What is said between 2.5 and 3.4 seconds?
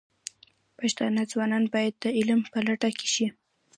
په لټه کې شي.